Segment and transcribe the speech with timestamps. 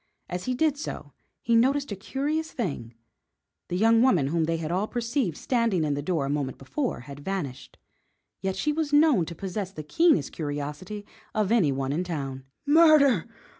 [0.27, 1.13] As he did so
[1.43, 2.95] he noticed a curious thing.
[3.67, 7.01] The young woman whom they had all perceived standing in the door a moment before
[7.01, 7.77] had vanished,
[8.41, 12.45] yet she was known to possess the keenest curiosity of any one in town.
[12.65, 13.29] "Murder!